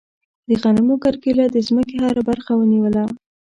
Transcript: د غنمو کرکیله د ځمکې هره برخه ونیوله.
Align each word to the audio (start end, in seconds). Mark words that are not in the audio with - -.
د 0.47 0.49
غنمو 0.61 0.95
کرکیله 1.03 1.45
د 1.51 1.57
ځمکې 1.67 1.97
هره 2.05 2.21
برخه 2.29 2.51
ونیوله. 2.55 3.03